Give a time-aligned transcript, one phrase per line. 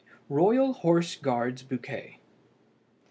[0.29, 2.15] ROYAL HORSE GUARD'S BOUQUET.